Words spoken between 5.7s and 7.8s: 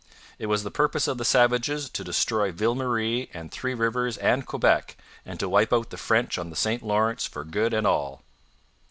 out the French on the St Lawrence for good